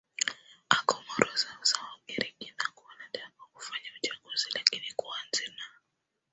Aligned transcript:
a 0.75 0.77
comoro 0.87 1.31
sawa 1.41 1.63
sawa 1.71 1.91
ugiriki 1.97 2.45
nako 2.57 2.81
wanataka 2.89 3.41
kufanya 3.53 3.89
uchaguzi 4.03 4.47
lakini 4.55 4.87
kuanze 4.97 5.47
na 5.55 5.63